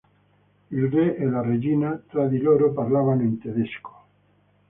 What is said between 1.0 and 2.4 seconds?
e la Regina tra di